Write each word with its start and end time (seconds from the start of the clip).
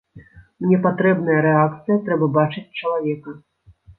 Мне 0.63 0.77
патрэбная 0.85 1.35
рэакцыя, 1.47 1.97
трэба 2.09 2.31
бачыць 2.39 2.65
чалавека. 2.79 3.37